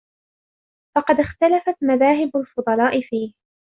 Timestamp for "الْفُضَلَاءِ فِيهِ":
2.37-3.33